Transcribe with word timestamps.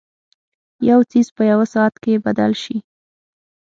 یو 0.89 0.99
څیز 1.11 1.27
په 1.35 1.43
یوه 1.51 1.65
ساعت 1.73 1.95
کې 2.03 2.23
بدل 2.25 2.51
شي. 2.63 2.77